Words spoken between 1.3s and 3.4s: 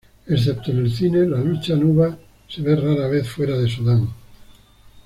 lucha nuba se ve rara vez